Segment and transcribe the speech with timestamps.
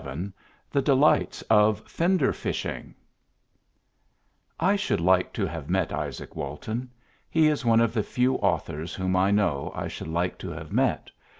[0.03, 0.31] VII
[0.71, 2.95] THE DELIGHTS OF FENDER FISHING
[4.59, 6.89] I should like to have met Izaak Walton.
[7.29, 10.71] He is one of the few authors whom I know I should like to have
[10.73, 11.11] met.